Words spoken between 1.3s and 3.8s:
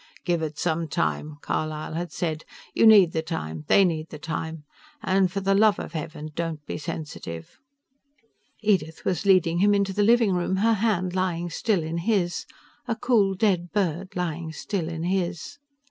Carlisle had said. "You need the time;